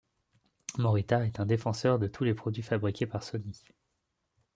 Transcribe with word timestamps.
Morita 0.79 1.27
est 1.27 1.39
un 1.39 1.45
défenseur 1.45 1.99
de 1.99 2.07
tous 2.07 2.23
les 2.23 2.33
produits 2.33 2.63
fabriqués 2.63 3.05
par 3.05 3.21
Sony. 3.21 3.53